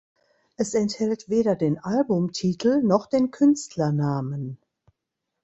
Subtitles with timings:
[0.57, 4.57] Es enthält weder den Albumtitel noch den Künstlernamen.